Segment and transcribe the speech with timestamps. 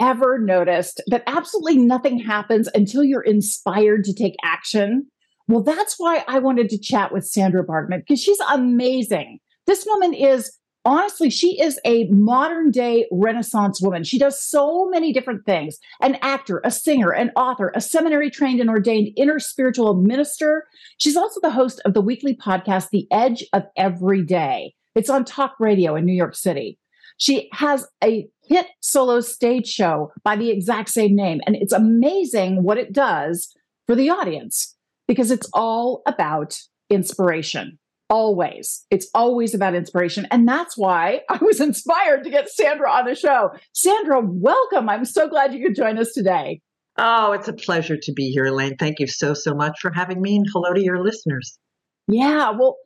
[0.00, 5.06] Ever noticed that absolutely nothing happens until you're inspired to take action?
[5.46, 9.38] Well, that's why I wanted to chat with Sandra Bargman because she's amazing.
[9.66, 14.04] This woman is honestly, she is a modern day Renaissance woman.
[14.04, 18.60] She does so many different things an actor, a singer, an author, a seminary trained
[18.60, 20.66] and ordained inter-spiritual minister.
[20.98, 24.74] She's also the host of the weekly podcast, The Edge of Every Day.
[24.94, 26.78] It's on talk radio in New York City.
[27.16, 31.40] She has a hit solo stage show by the exact same name.
[31.46, 33.54] And it's amazing what it does
[33.86, 34.74] for the audience
[35.06, 36.56] because it's all about
[36.90, 37.78] inspiration.
[38.10, 38.84] Always.
[38.90, 40.26] It's always about inspiration.
[40.30, 43.50] And that's why I was inspired to get Sandra on the show.
[43.72, 44.88] Sandra, welcome.
[44.88, 46.60] I'm so glad you could join us today.
[46.96, 48.76] Oh, it's a pleasure to be here, Elaine.
[48.76, 50.36] Thank you so, so much for having me.
[50.36, 51.58] And hello to your listeners.
[52.06, 52.50] Yeah.
[52.50, 52.76] Well,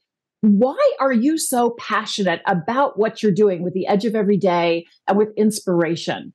[0.40, 4.86] why are you so passionate about what you're doing with the edge of every day
[5.06, 6.32] and with inspiration?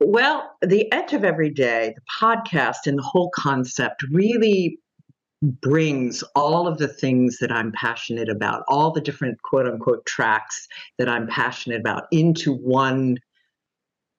[0.00, 4.78] Well, the edge of every day, the podcast and the whole concept really
[5.42, 10.66] brings all of the things that I'm passionate about, all the different quote unquote tracks
[10.98, 13.18] that I'm passionate about into one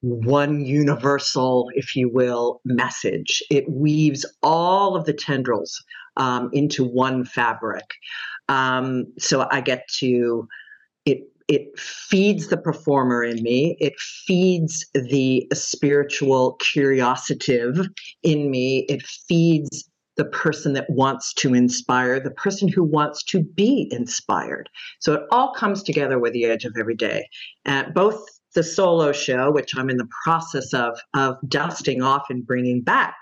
[0.04, 3.44] one universal, if you will, message.
[3.52, 5.84] It weaves all of the tendrils
[6.18, 7.86] um, into one fabric.
[8.52, 10.48] Um, so I get to
[11.06, 11.20] it.
[11.48, 13.78] It feeds the performer in me.
[13.80, 17.60] It feeds the spiritual curiosity
[18.24, 18.86] in me.
[18.90, 24.70] It feeds the person that wants to inspire, the person who wants to be inspired.
[25.00, 27.28] So it all comes together with the edge of every day.
[27.66, 28.24] And both
[28.54, 33.16] the solo show, which I'm in the process of of dusting off and bringing back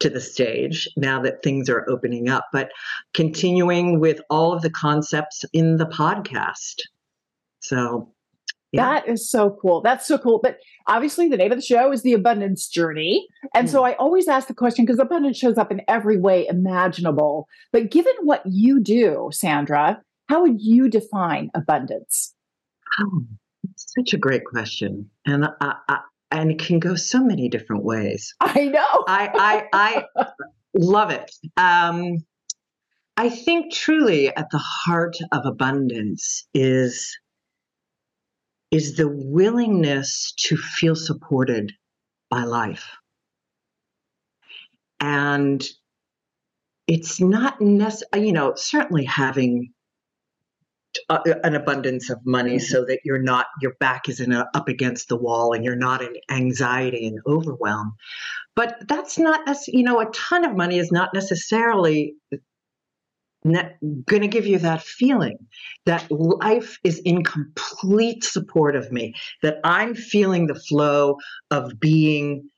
[0.00, 2.70] to the stage now that things are opening up, but
[3.14, 6.76] continuing with all of the concepts in the podcast.
[7.60, 8.12] So
[8.72, 8.82] yeah.
[8.82, 9.80] That is so cool.
[9.80, 10.40] That's so cool.
[10.42, 13.26] But obviously, the name of the show is The Abundance Journey.
[13.54, 13.70] And mm.
[13.70, 17.48] so I always ask the question because abundance shows up in every way imaginable.
[17.72, 22.34] But given what you do, Sandra, how would you define abundance?
[23.00, 23.22] Oh,
[23.76, 25.08] such a great question.
[25.24, 26.00] And I, I,
[26.30, 28.34] and it can go so many different ways.
[28.40, 29.04] I know.
[29.06, 30.24] I, I, I
[30.74, 31.30] love it.
[31.56, 32.18] Um,
[33.16, 37.18] I think truly at the heart of abundance is
[38.70, 41.72] is the willingness to feel supported
[42.30, 42.84] by life.
[45.00, 45.66] And
[46.86, 49.72] it's not necessary, you know, certainly having
[51.08, 52.66] uh, an abundance of money mm-hmm.
[52.66, 56.14] so that you're not, your back isn't up against the wall and you're not in
[56.30, 57.94] anxiety and overwhelm.
[58.54, 62.14] But that's not, as you know, a ton of money is not necessarily
[63.44, 65.38] going to give you that feeling
[65.86, 71.16] that life is in complete support of me, that I'm feeling the flow
[71.50, 72.48] of being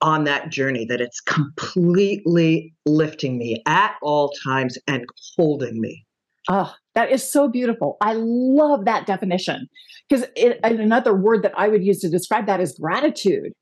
[0.00, 5.04] on that journey, that it's completely lifting me at all times and
[5.36, 6.06] holding me.
[6.48, 7.96] Oh, that is so beautiful.
[8.00, 9.68] I love that definition
[10.08, 10.26] because
[10.64, 13.52] another word that I would use to describe that is gratitude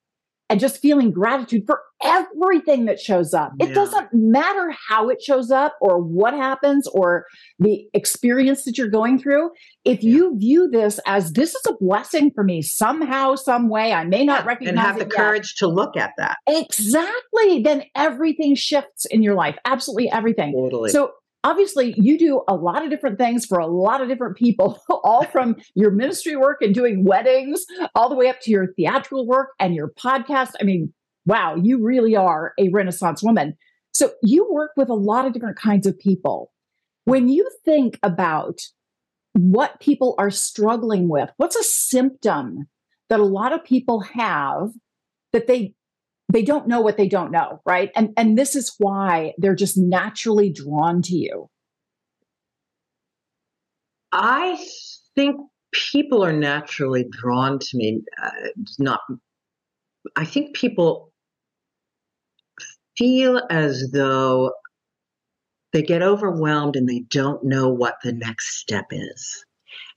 [0.51, 3.53] and just feeling gratitude for everything that shows up.
[3.61, 3.67] Yeah.
[3.67, 7.25] It doesn't matter how it shows up or what happens or
[7.61, 9.51] the experience that you're going through.
[9.85, 10.11] If yeah.
[10.11, 14.25] you view this as this is a blessing for me somehow, some way, I may
[14.25, 14.71] not recognize it.
[14.71, 15.13] and have the yet.
[15.13, 16.39] courage to look at that.
[16.49, 17.63] Exactly.
[17.63, 19.57] Then everything shifts in your life.
[19.65, 20.53] Absolutely everything.
[20.53, 20.91] Totally.
[20.91, 21.13] So
[21.45, 25.25] obviously you do a lot of different things for a lot of different people all
[25.27, 27.65] from your ministry work and doing weddings
[27.95, 30.53] all the way up to your theatrical work and your podcast.
[30.61, 30.93] I mean
[31.27, 33.57] wow you really are a renaissance woman.
[33.93, 36.53] So you work with a lot of different kinds of people.
[37.05, 38.61] When you think about
[39.33, 42.69] what people are struggling with what's a symptom
[43.09, 44.71] that a lot of people have
[45.33, 45.75] that they
[46.33, 47.91] they don't know what they don't know, right?
[47.97, 51.49] And and this is why they're just naturally drawn to you.
[54.13, 54.59] I
[55.17, 55.37] think
[55.73, 58.03] people are naturally drawn to me.
[58.23, 58.31] Uh,
[58.79, 59.01] not,
[60.17, 61.13] I think people
[62.99, 64.53] feel as though
[65.73, 69.45] they get overwhelmed and they don't know what the next step is.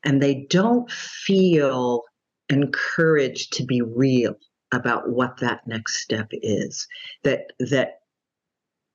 [0.03, 2.03] and they don't feel
[2.49, 4.35] encouraged to be real
[4.73, 6.87] about what that next step is.
[7.23, 7.99] That that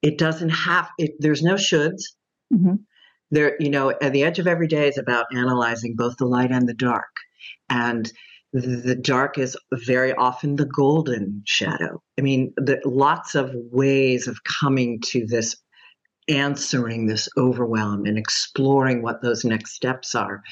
[0.02, 2.02] it doesn't have it, there's no shoulds.
[2.52, 2.74] Mm-hmm.
[3.30, 6.50] There, you know, at the edge of every day is about analyzing both the light
[6.50, 7.14] and the dark.
[7.68, 8.10] And
[8.54, 12.02] the dark is very often the golden shadow.
[12.18, 15.54] I mean, the, lots of ways of coming to this
[16.28, 20.42] answering this overwhelm and exploring what those next steps are.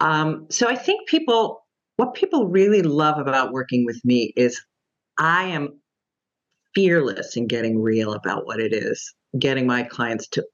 [0.00, 1.63] Um, so I think people,
[1.96, 4.60] what people really love about working with me is
[5.18, 5.80] I am
[6.74, 10.44] fearless in getting real about what it is, getting my clients to,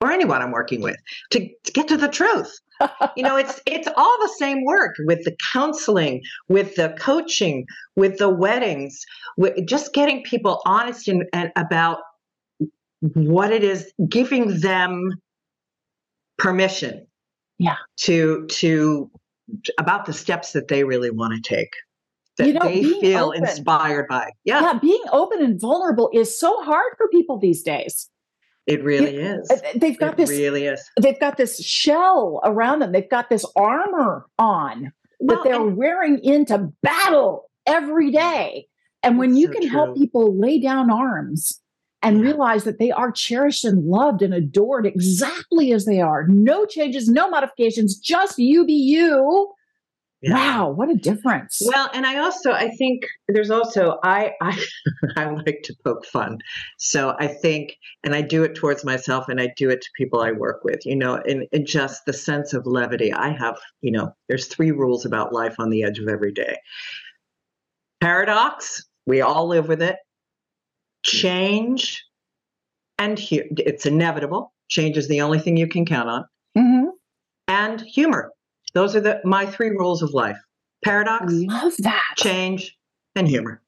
[0.00, 0.96] or anyone I'm working with,
[1.32, 2.50] to, to get to the truth.
[3.16, 8.16] you know, it's it's all the same work with the counseling, with the coaching, with
[8.16, 8.98] the weddings,
[9.36, 11.98] with just getting people honest and, and about
[13.00, 15.10] what it is, giving them
[16.38, 17.06] permission.
[17.58, 17.76] Yeah.
[18.04, 19.10] To to
[19.78, 21.72] about the steps that they really want to take
[22.40, 24.30] that you know, they feel open, inspired by.
[24.44, 24.60] Yeah.
[24.60, 28.08] Yeah, being open and vulnerable is so hard for people these days.
[28.66, 29.50] It really it, is.
[29.50, 30.88] Uh, they've got it this really is.
[31.00, 32.92] They've got this shell around them.
[32.92, 38.66] They've got this armor on well, that they're and, wearing into battle every day.
[39.02, 39.70] And when you so can true.
[39.70, 41.60] help people lay down arms
[42.02, 46.26] and realize that they are cherished and loved and adored exactly as they are.
[46.28, 49.52] No changes, no modifications, just you be you.
[50.22, 50.34] Yeah.
[50.34, 51.62] Wow, what a difference.
[51.64, 54.62] Well, and I also I think there's also I I
[55.16, 56.38] I like to poke fun.
[56.76, 60.20] So I think and I do it towards myself and I do it to people
[60.20, 63.10] I work with, you know, and, and just the sense of levity.
[63.14, 66.58] I have, you know, there's three rules about life on the edge of every day.
[68.02, 69.96] Paradox, we all live with it
[71.02, 72.04] change
[72.98, 74.52] and hu- it's inevitable.
[74.68, 76.24] Change is the only thing you can count on.
[76.56, 76.88] Mm-hmm.
[77.48, 78.32] And humor.
[78.74, 80.38] Those are the my three rules of life:
[80.84, 82.78] paradox, love that, change,
[83.16, 83.60] and humor.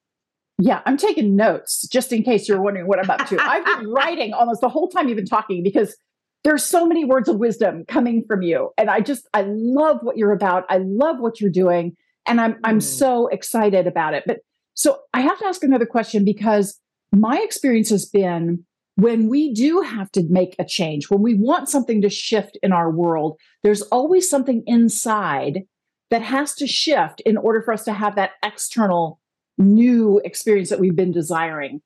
[0.59, 3.39] Yeah, I'm taking notes just in case you're wondering what I'm up to.
[3.41, 5.97] I've been writing almost the whole time you've been talking because
[6.45, 10.17] there's so many words of wisdom coming from you, and I just I love what
[10.17, 10.65] you're about.
[10.69, 11.97] I love what you're doing,
[12.27, 12.83] and I'm I'm mm.
[12.83, 14.23] so excited about it.
[14.25, 14.41] But
[14.75, 16.79] so I have to ask another question because
[17.13, 18.65] my experience has been
[18.97, 22.73] when we do have to make a change, when we want something to shift in
[22.73, 25.63] our world, there's always something inside
[26.11, 29.19] that has to shift in order for us to have that external
[29.57, 31.81] new experience that we've been desiring.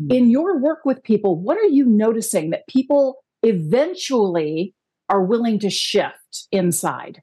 [0.00, 0.12] Mm-hmm.
[0.12, 4.74] In your work with people, what are you noticing that people eventually
[5.08, 7.22] are willing to shift inside?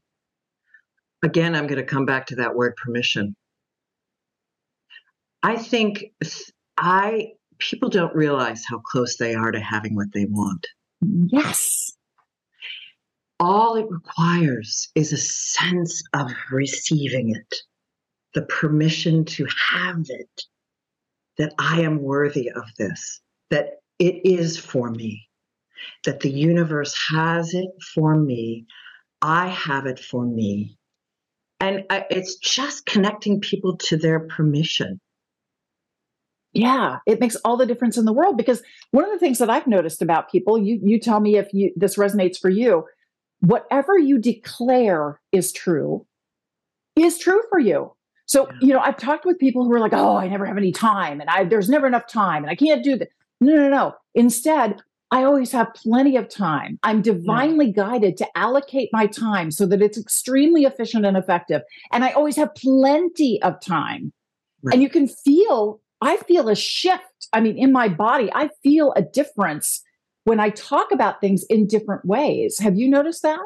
[1.24, 3.36] Again, I'm going to come back to that word permission.
[5.44, 6.06] I think
[6.78, 10.66] I people don't realize how close they are to having what they want.
[11.02, 11.92] Yes.
[13.40, 17.56] All it requires is a sense of receiving it,
[18.34, 20.42] the permission to have it,
[21.38, 25.30] that I am worthy of this, that it is for me,
[26.06, 28.66] that the universe has it for me,
[29.22, 30.78] I have it for me.
[31.62, 35.00] And it's just connecting people to their permission
[36.54, 39.50] yeah, it makes all the difference in the world because one of the things that
[39.50, 42.86] I've noticed about people, you you tell me if you this resonates for you,
[43.42, 46.06] whatever you declare is true
[46.96, 47.94] is true for you.
[48.26, 48.58] So, yeah.
[48.62, 51.22] you know, I've talked with people who are like, "Oh, I never have any time
[51.22, 53.10] and I there's never enough time and I can't do that."
[53.42, 53.96] No, no, no.
[54.16, 56.80] Instead, I always have plenty of time.
[56.84, 57.84] I'm divinely yeah.
[57.84, 61.62] guided to allocate my time so that it's extremely efficient and effective.
[61.92, 64.14] And I always have plenty of time.
[64.62, 64.74] Right.
[64.74, 67.28] And you can feel I feel a shift.
[67.34, 69.82] I mean, in my body, I feel a difference
[70.24, 72.60] when I talk about things in different ways.
[72.60, 73.40] Have you noticed that?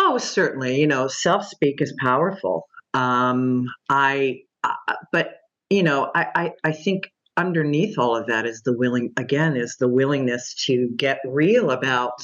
[0.00, 0.80] Oh, certainly.
[0.80, 2.66] You know, self speak is powerful.
[2.94, 4.74] Um, I, uh,
[5.12, 5.36] but
[5.70, 9.76] you know, I, I, I think underneath all of that is the willing again is
[9.76, 12.20] the willingness to get real about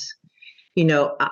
[0.74, 1.28] you know uh,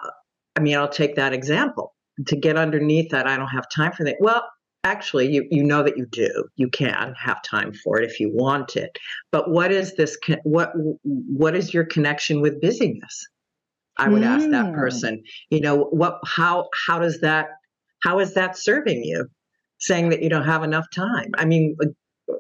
[0.56, 1.92] i mean i'll take that example
[2.26, 4.44] to get underneath that i don't have time for that well
[4.84, 6.44] actually you, you know that you do.
[6.56, 8.98] You can have time for it if you want it.
[9.30, 10.72] But what is this what
[11.04, 13.26] what is your connection with busyness?
[13.98, 14.26] I would mm.
[14.26, 14.74] ask that mm.
[14.74, 15.22] person.
[15.50, 17.48] You know what how how does that
[18.02, 19.26] how is that serving you?
[19.78, 21.30] Saying that you don't have enough time.
[21.36, 22.34] I mean uh,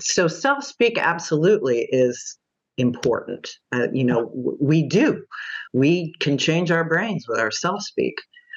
[0.00, 2.38] so self speak absolutely is
[2.78, 3.50] important.
[3.72, 5.24] Uh, you know we do.
[5.72, 8.14] We can change our brains with our self speak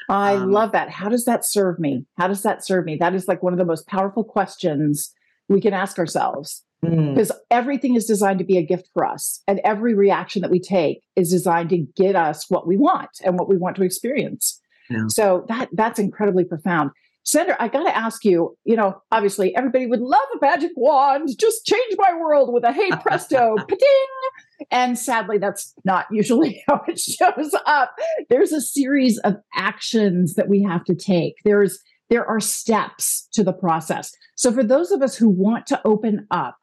[0.09, 0.89] I um, love that.
[0.89, 2.05] How does that serve me?
[2.17, 2.95] How does that serve me?
[2.95, 5.11] That is like one of the most powerful questions
[5.49, 6.63] we can ask ourselves.
[6.81, 7.37] because mm.
[7.49, 11.01] everything is designed to be a gift for us and every reaction that we take
[11.15, 15.07] is designed to get us what we want and what we want to experience yeah.
[15.07, 16.91] so that that's incredibly profound
[17.25, 21.29] Sandra, I got to ask you, you know, obviously everybody would love a magic wand,
[21.39, 24.67] just change my world with a hey presto, pa-ding.
[24.69, 27.95] And sadly, that's not usually how it shows up.
[28.29, 31.35] There's a series of actions that we have to take.
[31.43, 31.79] There's
[32.11, 34.15] there are steps to the process.
[34.35, 36.59] So for those of us who want to open up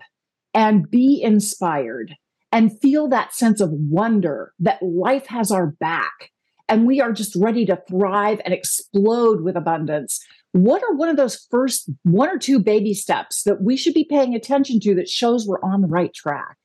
[0.54, 2.14] and be inspired
[2.52, 6.31] and feel that sense of wonder that life has our back
[6.73, 11.19] and we are just ready to thrive and explode with abundance, what are one of
[11.19, 15.07] those first one or two baby steps that we should be paying attention to that
[15.07, 16.57] shows we're on the right track?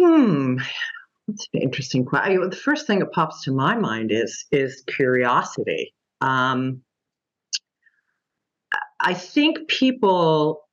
[0.00, 0.56] Hmm.
[1.26, 2.48] That's an interesting question.
[2.48, 5.92] The first thing that pops to my mind is is curiosity.
[6.22, 6.80] Um,
[9.00, 10.66] I think people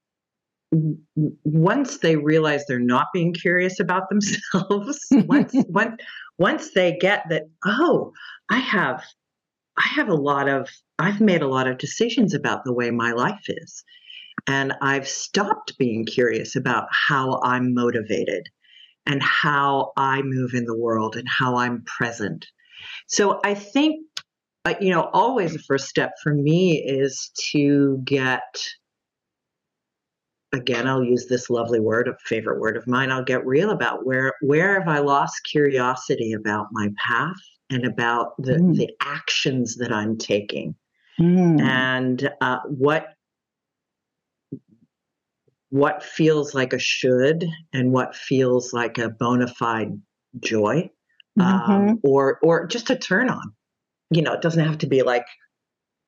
[0.72, 6.02] once they realize they're not being curious about themselves, once once
[6.38, 8.12] once they get that, oh,
[8.50, 9.04] I have
[9.78, 10.70] I have a lot of
[11.00, 13.84] I've made a lot of decisions about the way my life is.
[14.48, 18.48] And I've stopped being curious about how I'm motivated
[19.06, 22.46] and how I move in the world and how I'm present.
[23.08, 24.06] So I think
[24.66, 28.42] uh, you know, always the first step for me is to get,
[30.56, 33.12] again, I'll use this lovely word, a favorite word of mine.
[33.12, 37.36] I'll get real about where where have I lost curiosity about my path
[37.70, 38.76] and about the mm.
[38.76, 40.76] the actions that I'm taking,
[41.20, 41.62] mm.
[41.62, 43.08] and uh, what
[45.70, 50.00] what feels like a should and what feels like a bona fide
[50.40, 50.90] joy,
[51.40, 51.72] mm-hmm.
[51.72, 53.54] um, or or just a turn on
[54.10, 55.26] you know, it doesn't have to be like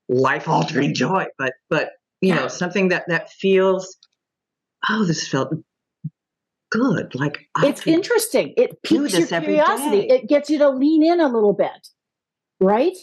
[0.09, 3.97] life altering joy, but but you know, something that that feels,
[4.89, 5.53] oh, this felt
[6.71, 7.15] good.
[7.15, 8.53] Like I it's interesting.
[8.57, 10.07] It piques your curiosity.
[10.07, 11.89] It gets you to lean in a little bit,
[12.59, 12.95] right?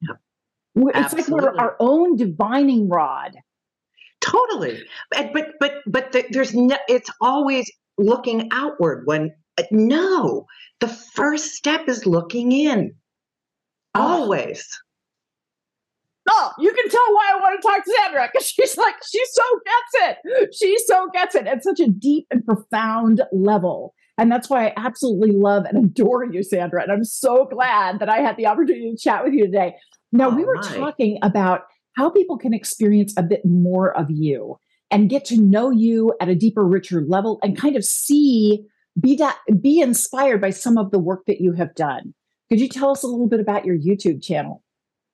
[0.00, 0.14] Yeah.
[0.76, 1.32] It's Absolutely.
[1.32, 3.36] like we're our own divining rod.
[4.20, 6.76] Totally, but but but but the, there's no.
[6.88, 9.02] It's always looking outward.
[9.06, 10.46] When uh, no,
[10.80, 12.94] the first step is looking in.
[13.94, 14.66] Always.
[16.30, 19.22] Oh, you can tell why I want to talk to Sandra because she's like, she
[19.32, 20.54] so gets it.
[20.54, 23.94] She so gets it at such a deep and profound level.
[24.18, 26.82] And that's why I absolutely love and adore you, Sandra.
[26.82, 29.74] And I'm so glad that I had the opportunity to chat with you today.
[30.12, 30.76] Now, oh, we were my.
[30.76, 31.62] talking about
[31.96, 34.58] how people can experience a bit more of you
[34.90, 38.64] and get to know you at a deeper, richer level and kind of see,
[39.00, 42.14] be that, be inspired by some of the work that you have done.
[42.48, 44.62] Could you tell us a little bit about your YouTube channel?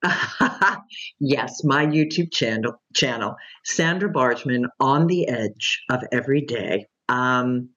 [1.20, 6.86] yes, my YouTube channel, channel, Sandra Bargman, on the edge of every day.
[7.08, 7.70] Um,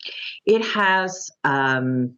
[0.46, 2.16] it has um,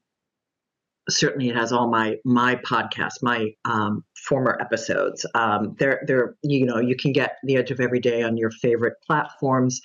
[1.09, 5.25] certainly it has all my my podcasts, my um, former episodes.
[5.35, 8.51] Um, there, there, you know, you can get the edge of every day on your
[8.51, 9.81] favorite platforms.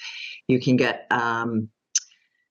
[0.49, 1.69] You can get um,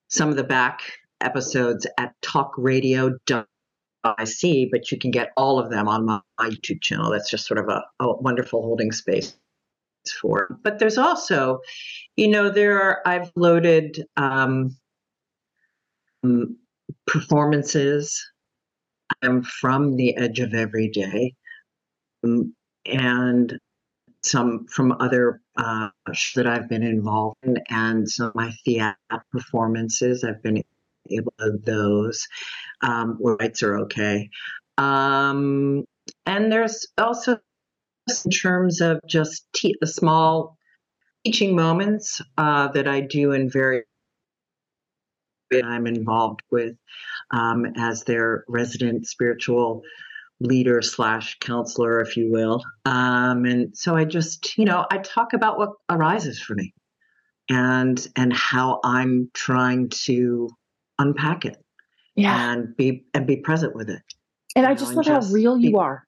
[0.08, 0.80] some of the back
[1.20, 3.46] episodes at talkradio.com
[4.04, 7.10] I see, but you can get all of them on my YouTube channel.
[7.10, 9.34] That's just sort of a, a wonderful holding space
[10.20, 10.58] for.
[10.62, 11.60] But there's also,
[12.16, 14.76] you know, there are I've loaded um,
[17.06, 18.22] performances
[19.22, 21.34] I'm from the edge of every day,
[22.24, 22.54] um,
[22.86, 23.58] and
[24.22, 25.88] some from other uh,
[26.34, 28.96] that I've been involved in, and some of my theater
[29.30, 30.24] performances.
[30.24, 30.62] I've been
[31.10, 32.26] able to those
[32.82, 34.28] um, where rights are okay.
[34.78, 35.84] Um,
[36.26, 37.38] and there's also
[38.24, 40.56] in terms of just te- the small
[41.24, 43.82] teaching moments uh, that I do in very
[45.52, 46.74] I'm involved with
[47.30, 49.82] um, as their resident spiritual
[50.40, 52.62] leader slash counselor, if you will.
[52.84, 56.74] Um, and so I just, you know, I talk about what arises for me
[57.48, 60.48] and and how I'm trying to
[60.98, 61.64] unpack it
[62.16, 62.52] yeah.
[62.52, 64.02] and be and be present with it.
[64.56, 66.06] And I just know, love how real be, you are.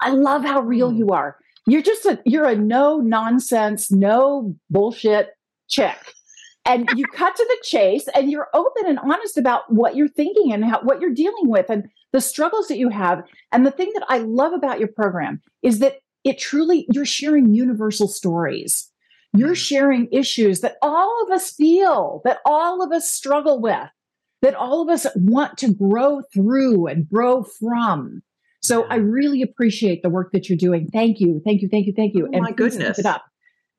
[0.00, 0.98] I love how real mm.
[0.98, 1.36] you are.
[1.66, 5.30] You're just a you're a no nonsense, no bullshit
[5.68, 5.96] chick.
[6.64, 10.52] And you cut to the chase and you're open and honest about what you're thinking
[10.52, 13.22] and how, what you're dealing with and the struggles that you have.
[13.52, 17.52] And the thing that I love about your program is that it truly you're sharing
[17.54, 18.91] universal stories.
[19.34, 23.88] You're sharing issues that all of us feel, that all of us struggle with,
[24.42, 28.22] that all of us want to grow through and grow from.
[28.60, 30.88] So I really appreciate the work that you're doing.
[30.92, 31.40] Thank you.
[31.44, 31.68] Thank you.
[31.68, 31.92] Thank you.
[31.96, 32.26] Thank you.
[32.26, 32.96] Oh, and my goodness.
[32.96, 33.24] Keep it up.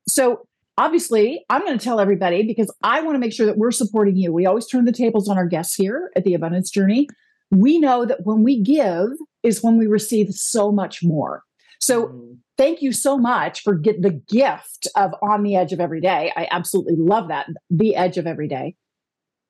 [0.07, 3.71] So obviously, I'm going to tell everybody because I want to make sure that we're
[3.71, 4.33] supporting you.
[4.33, 7.07] We always turn the tables on our guests here at the Abundance Journey.
[7.51, 9.09] We know that when we give
[9.43, 11.43] is when we receive so much more.
[11.83, 12.37] So mm.
[12.57, 16.31] thank you so much for get the gift of on the edge of every day.
[16.35, 17.47] I absolutely love that.
[17.69, 18.75] The edge of every day.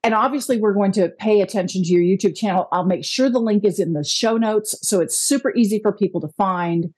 [0.06, 2.68] And obviously, we're going to pay attention to your YouTube channel.
[2.74, 5.94] I'll make sure the link is in the show notes so it's super easy for
[5.94, 6.94] people to find.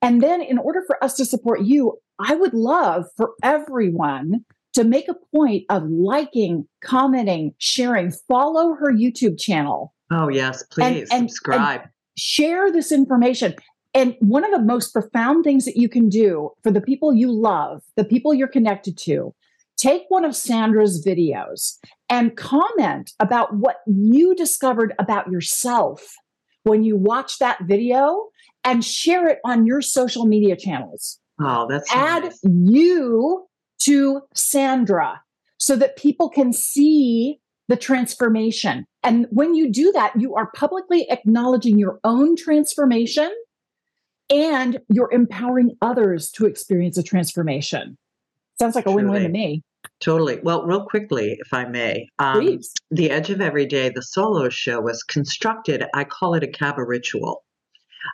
[0.00, 4.82] And then, in order for us to support you, I would love for everyone to
[4.82, 9.94] make a point of liking, commenting, sharing, follow her YouTube channel.
[10.10, 11.82] Oh, yes, please and, and, subscribe.
[11.82, 13.54] And share this information.
[13.94, 17.30] And one of the most profound things that you can do for the people you
[17.30, 19.34] love, the people you're connected to,
[19.76, 21.76] take one of Sandra's videos
[22.08, 26.14] and comment about what you discovered about yourself
[26.64, 28.28] when you watch that video
[28.64, 31.18] and share it on your social media channels.
[31.40, 32.40] Oh, that's add nice.
[32.44, 33.46] you
[33.80, 35.20] to Sandra
[35.58, 38.86] so that people can see the transformation.
[39.02, 43.32] And when you do that, you are publicly acknowledging your own transformation
[44.32, 47.96] and you're empowering others to experience a transformation.
[48.58, 49.62] Sounds like a win win to me.
[50.00, 50.40] Totally.
[50.42, 52.60] Well, real quickly, if I may, um,
[52.90, 57.44] The Edge of Everyday, the solo show, was constructed, I call it a cabaret ritual.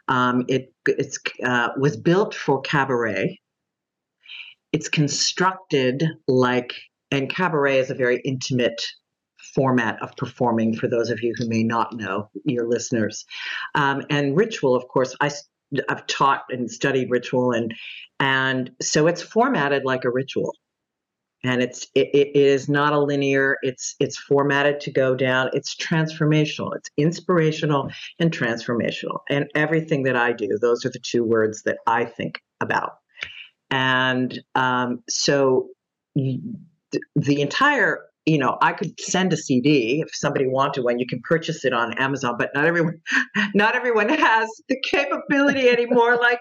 [0.08, 3.38] Um, it it's, uh, was built for cabaret.
[4.72, 6.74] It's constructed like,
[7.10, 8.82] and cabaret is a very intimate
[9.54, 13.24] format of performing for those of you who may not know, your listeners.
[13.74, 15.30] Um, and ritual, of course, I,
[15.88, 17.74] I've taught and studied ritual, and
[18.20, 20.54] and so it's formatted like a ritual.
[21.44, 25.50] And it's it, it is not a linear it's it's formatted to go down.
[25.52, 26.74] It's transformational.
[26.74, 29.20] It's inspirational and transformational.
[29.30, 32.98] And everything that i do those are the two words that i think about.
[33.70, 35.68] And um, so
[36.14, 40.98] the entire you know, I could send a CD if somebody wanted one.
[40.98, 43.00] You can purchase it on Amazon, but not everyone,
[43.54, 46.16] not everyone has the capability anymore.
[46.16, 46.40] Like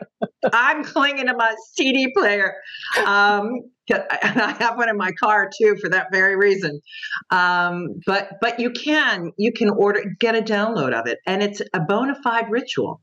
[0.52, 2.56] I'm clinging to my CD player,
[3.06, 6.82] um, and I have one in my car too for that very reason.
[7.30, 11.62] Um, but but you can you can order get a download of it, and it's
[11.74, 13.02] a bona fide ritual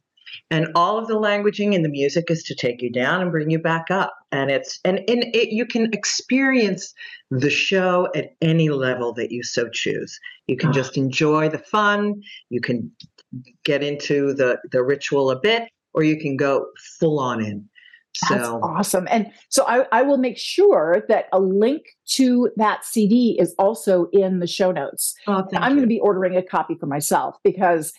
[0.50, 3.50] and all of the languaging and the music is to take you down and bring
[3.50, 6.94] you back up and it's and, and it, you can experience
[7.30, 10.72] the show at any level that you so choose you can ah.
[10.72, 12.14] just enjoy the fun
[12.50, 12.90] you can
[13.64, 16.66] get into the the ritual a bit or you can go
[16.98, 17.68] full on in
[18.16, 19.08] so That's awesome.
[19.10, 24.06] And so I, I will make sure that a link to that CD is also
[24.12, 25.14] in the show notes.
[25.26, 27.92] Oh, I'm going to be ordering a copy for myself because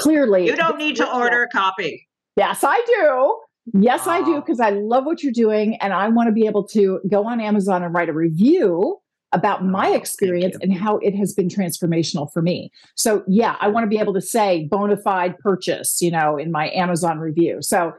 [0.00, 2.08] clearly you don't need to order a copy.
[2.36, 3.38] Yes, I do.
[3.74, 6.66] Yes, I do because I love what you're doing and I want to be able
[6.68, 8.98] to go on Amazon and write a review
[9.32, 12.70] about oh, my experience and how it has been transformational for me.
[12.96, 16.50] So, yeah, I want to be able to say bona fide purchase, you know, in
[16.50, 17.58] my Amazon review.
[17.60, 17.92] So,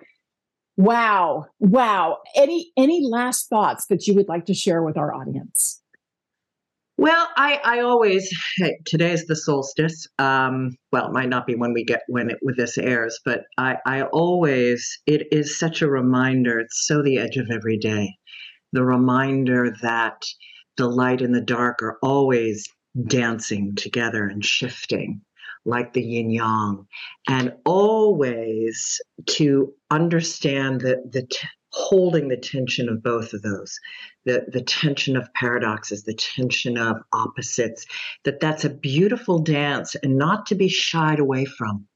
[0.78, 2.20] wow, wow.
[2.36, 5.82] Any any last thoughts that you would like to share with our audience?
[6.98, 10.08] Well, I, I always hey, is the solstice.
[10.20, 13.42] Um, well, it might not be when we get when it with this airs, but
[13.58, 16.60] I, I always it is such a reminder.
[16.60, 18.14] It's so the edge of every day.
[18.74, 20.24] The reminder that
[20.78, 22.68] the light and the dark are always
[23.08, 25.22] dancing together and shifting
[25.66, 26.86] like the yin yang,
[27.28, 33.80] and always to understand that the t- holding the tension of both of those.
[34.26, 37.86] The the tension of paradoxes the tension of opposites
[38.24, 41.88] that that's a beautiful dance and not to be shied away from.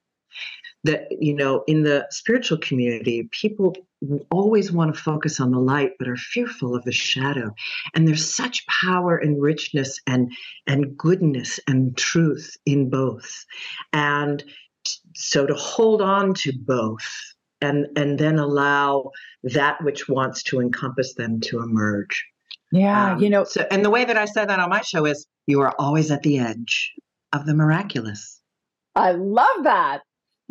[0.84, 3.76] That you know in the spiritual community people
[4.32, 7.54] always want to focus on the light but are fearful of the shadow.
[7.94, 10.32] And there's such power and richness and
[10.66, 13.46] and goodness and truth in both.
[13.94, 14.44] And
[15.14, 19.12] so to hold on to both and and then allow
[19.44, 22.26] that which wants to encompass them to emerge.
[22.72, 23.44] Yeah, um, you know.
[23.44, 26.12] So, and the way that I said that on my show is, you are always
[26.12, 26.94] at the edge
[27.34, 28.42] of the miraculous.
[28.96, 30.02] I love that.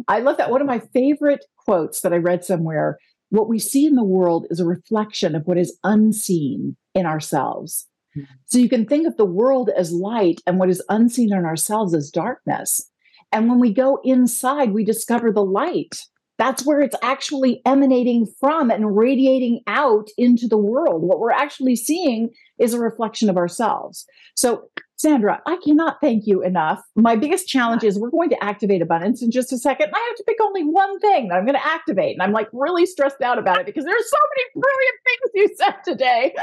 [0.09, 0.51] I love that.
[0.51, 2.99] One of my favorite quotes that I read somewhere:
[3.31, 7.87] "What we see in the world is a reflection of what is unseen in ourselves."
[8.17, 8.35] Mm-hmm.
[8.47, 11.95] So you can think of the world as light, and what is unseen in ourselves
[11.95, 12.91] as darkness.
[13.33, 15.97] And when we go inside, we discover the light
[16.39, 21.03] that's where it's actually emanating from and radiating out into the world.
[21.03, 24.07] What we're actually seeing is a reflection of ourselves.
[24.35, 24.69] So
[24.99, 26.81] Sandra, I cannot thank you enough.
[26.95, 29.91] My biggest challenge is we're going to activate abundance in just a second.
[29.95, 32.15] I have to pick only one thing that I'm going to activate.
[32.15, 35.57] And I'm like really stressed out about it because there's so many brilliant things you
[35.57, 36.35] said today.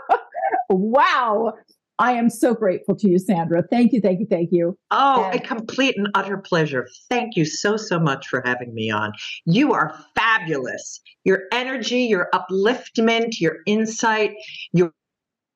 [0.68, 1.52] wow.
[1.98, 3.62] I am so grateful to you, Sandra.
[3.70, 4.76] Thank you, thank you, thank you.
[4.90, 6.88] Oh, and- a complete and utter pleasure.
[7.08, 9.12] Thank you so, so much for having me on.
[9.46, 11.00] You are fabulous.
[11.24, 14.34] Your energy, your upliftment, your insight,
[14.72, 14.92] your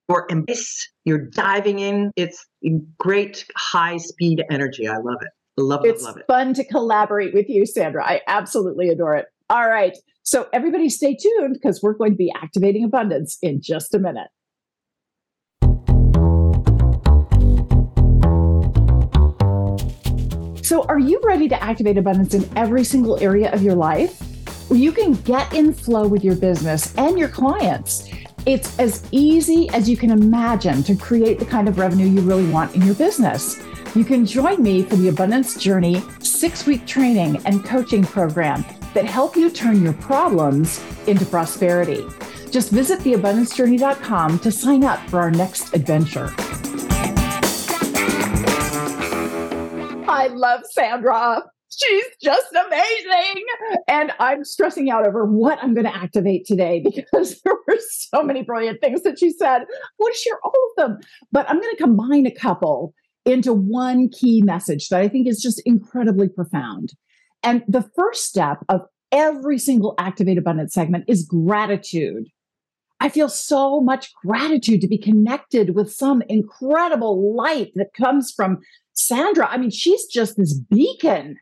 [0.09, 2.11] your embrace, you're diving in.
[2.17, 2.45] It's
[2.99, 4.89] great high speed energy.
[4.89, 5.29] I love it.
[5.57, 5.91] Love it.
[5.91, 6.21] It's love it.
[6.21, 8.05] It's fun to collaborate with you, Sandra.
[8.05, 9.27] I absolutely adore it.
[9.51, 9.97] All right.
[10.25, 14.29] So everybody stay tuned because we're going to be activating abundance in just a minute.
[20.71, 24.23] So, are you ready to activate abundance in every single area of your life?
[24.71, 28.09] You can get in flow with your business and your clients.
[28.47, 32.49] It's as easy as you can imagine to create the kind of revenue you really
[32.53, 33.61] want in your business.
[33.97, 39.07] You can join me for the Abundance Journey six week training and coaching program that
[39.07, 42.07] help you turn your problems into prosperity.
[42.53, 46.33] Just visit theabundancejourney.com to sign up for our next adventure.
[50.21, 51.43] I love Sandra.
[51.71, 53.45] She's just amazing.
[53.89, 58.23] And I'm stressing out over what I'm going to activate today because there were so
[58.23, 59.63] many brilliant things that she said.
[59.63, 59.67] I
[59.99, 61.01] want to share all of them,
[61.33, 62.93] but I'm going to combine a couple
[63.25, 66.93] into one key message that I think is just incredibly profound.
[67.43, 72.27] And the first step of every single Activate Abundance segment is gratitude.
[73.01, 78.59] I feel so much gratitude to be connected with some incredible light that comes from
[79.01, 81.37] Sandra, I mean, she's just this beacon.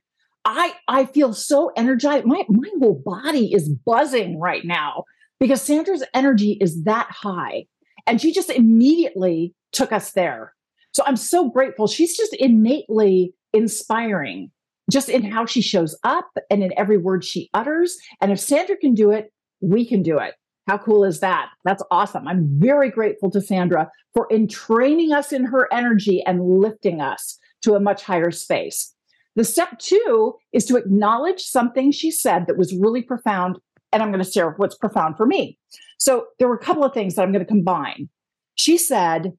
[0.45, 2.25] I I feel so energized.
[2.25, 5.05] My my whole body is buzzing right now
[5.41, 7.67] because Sandra's energy is that high.
[8.07, 10.55] And she just immediately took us there.
[10.93, 11.87] So I'm so grateful.
[11.87, 14.51] She's just innately inspiring,
[14.91, 17.99] just in how she shows up and in every word she utters.
[18.21, 20.35] And if Sandra can do it, we can do it.
[20.67, 21.51] How cool is that?
[21.65, 22.27] That's awesome.
[22.29, 27.75] I'm very grateful to Sandra for entraining us in her energy and lifting us to
[27.75, 28.95] a much higher space.
[29.37, 33.59] The step two is to acknowledge something she said that was really profound.
[33.93, 35.59] And I'm going to share what's profound for me.
[35.99, 38.09] So there were a couple of things that I'm going to combine.
[38.57, 39.33] She said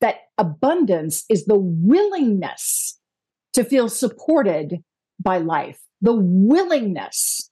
[0.00, 2.98] that abundance is the willingness
[3.54, 4.78] to feel supported
[5.20, 7.50] by life, the willingness.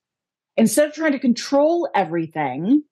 [0.56, 2.82] Instead of trying to control everything,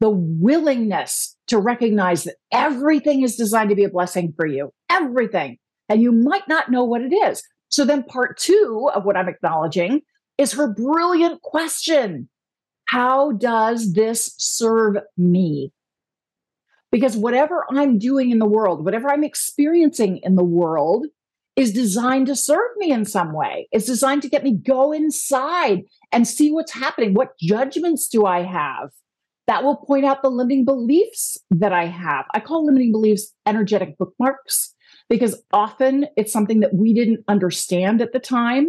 [0.00, 5.58] the willingness to recognize that everything is designed to be a blessing for you, everything.
[5.88, 7.42] And you might not know what it is.
[7.68, 10.02] So then, part two of what I'm acknowledging
[10.36, 12.28] is her brilliant question
[12.86, 15.72] How does this serve me?
[16.90, 21.06] Because whatever I'm doing in the world, whatever I'm experiencing in the world,
[21.56, 23.68] is designed to serve me in some way.
[23.72, 27.12] It's designed to get me go inside and see what's happening.
[27.12, 28.90] What judgments do I have?
[29.48, 32.26] that will point out the limiting beliefs that I have.
[32.32, 34.74] I call limiting beliefs energetic bookmarks
[35.08, 38.68] because often it's something that we didn't understand at the time.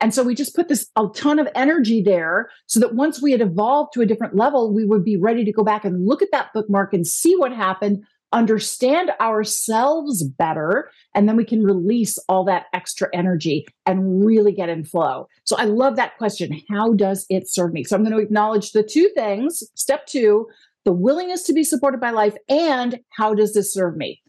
[0.00, 3.32] And so we just put this a ton of energy there so that once we
[3.32, 6.20] had evolved to a different level, we would be ready to go back and look
[6.20, 12.18] at that bookmark and see what happened understand ourselves better, and then we can release
[12.28, 15.28] all that extra energy and really get in flow.
[15.44, 16.60] So I love that question.
[16.68, 17.84] How does it serve me?
[17.84, 19.62] So I'm going to acknowledge the two things.
[19.74, 20.46] Step two,
[20.84, 24.22] the willingness to be supported by life, and how does this serve me?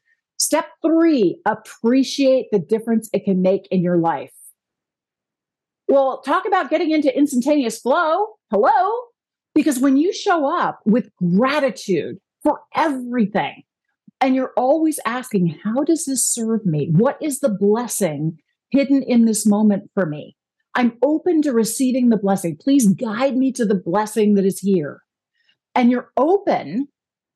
[0.47, 4.31] Step three, appreciate the difference it can make in your life.
[5.89, 8.27] Well, talk about getting into instantaneous flow.
[8.49, 8.93] Hello?
[9.53, 13.63] Because when you show up with gratitude for everything,
[14.21, 16.93] and you're always asking, how does this serve me?
[16.93, 18.38] What is the blessing
[18.71, 20.38] hidden in this moment for me?
[20.75, 22.55] I'm open to receiving the blessing.
[22.55, 25.01] Please guide me to the blessing that is here.
[25.75, 26.88] And you're open.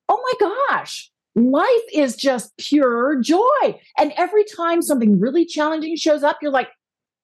[0.08, 3.80] Oh my gosh, life is just pure joy.
[3.98, 6.70] And every time something really challenging shows up, you're like,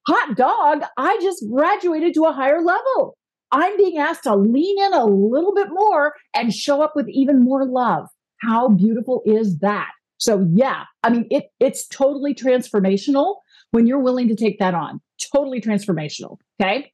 [0.07, 3.17] hot dog, I just graduated to a higher level.
[3.51, 7.43] I'm being asked to lean in a little bit more and show up with even
[7.43, 8.07] more love.
[8.41, 9.89] How beautiful is that?
[10.17, 13.37] So yeah, I mean it it's totally transformational
[13.71, 14.99] when you're willing to take that on.
[15.33, 16.91] Totally transformational, okay?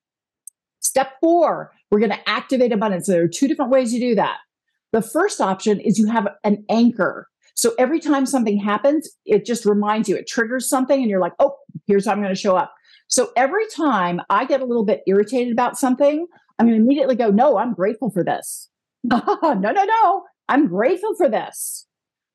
[0.82, 3.08] Step 4, we're going to activate abundance.
[3.08, 4.38] There are two different ways you do that.
[4.94, 7.28] The first option is you have an anchor.
[7.56, 11.34] So every time something happens, it just reminds you, it triggers something, and you're like,
[11.40, 11.56] oh,
[11.88, 12.74] here's how I'm going to show up.
[13.08, 16.26] So every time I get a little bit irritated about something,
[16.58, 18.70] I'm going to immediately go, no, I'm grateful for this.
[19.04, 20.24] no, no, no.
[20.48, 21.88] I'm grateful for this.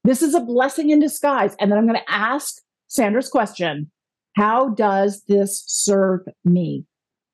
[0.05, 1.55] This is a blessing in disguise.
[1.61, 2.57] And then I'm going to ask
[2.89, 3.91] Sandra's question
[4.37, 6.85] How does this serve me?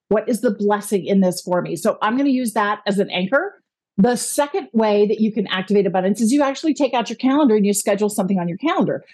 [0.08, 1.76] What is the blessing in this for me?
[1.76, 3.62] So I'm going to use that as an anchor.
[3.96, 7.54] The second way that you can activate abundance is you actually take out your calendar
[7.54, 9.04] and you schedule something on your calendar.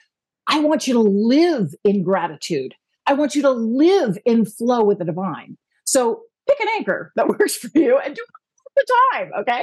[0.46, 2.74] I want you to live in gratitude.
[3.06, 5.58] I want you to live in flow with the divine.
[5.84, 9.30] So pick an anchor that works for you and do it all the time.
[9.40, 9.62] Okay.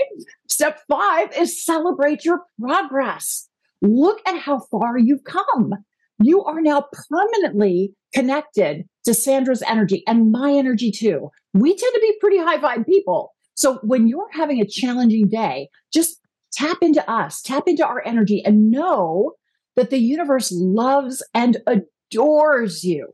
[0.49, 3.49] Step five is celebrate your progress.
[3.81, 5.73] Look at how far you've come.
[6.21, 11.29] You are now permanently connected to Sandra's energy and my energy too.
[11.53, 13.33] We tend to be pretty high vibe people.
[13.57, 16.21] So when you're having a challenging day, just
[16.53, 19.33] tap into us, tap into our energy and know
[19.75, 23.11] that the universe loves and adores you,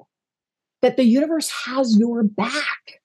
[0.81, 3.01] that the universe has your back,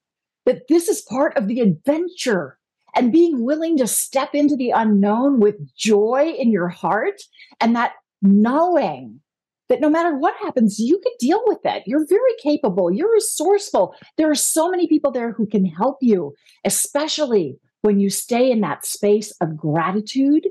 [0.47, 2.59] that this is part of the adventure
[2.97, 7.23] and being willing to step into the unknown with joy in your heart
[7.61, 9.21] and that knowing
[9.69, 11.83] that no matter what happens, you can deal with it.
[11.87, 12.91] You're very capable.
[12.91, 13.95] You're resourceful.
[14.17, 18.61] There are so many people there who can help you, especially when you stay in
[18.63, 20.49] that space of gratitude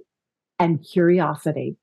[0.60, 1.78] and curiosity.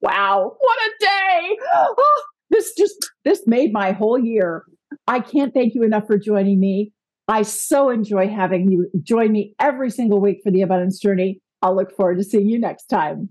[0.00, 1.58] Wow, what a day!
[1.74, 4.64] Oh, this just this made my whole year.
[5.06, 6.92] I can't thank you enough for joining me.
[7.26, 11.40] I so enjoy having you join me every single week for the abundance journey.
[11.60, 13.30] I'll look forward to seeing you next time.